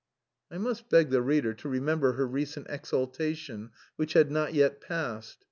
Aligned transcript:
I 0.49 0.57
must 0.57 0.89
beg 0.89 1.11
the 1.11 1.21
reader 1.21 1.53
to 1.53 1.69
remember 1.69 2.13
her 2.13 2.25
recent 2.27 2.65
"exaltation," 2.71 3.69
which 3.97 4.13
had 4.13 4.31
not 4.31 4.55
yet 4.55 4.81
passed. 4.81 5.37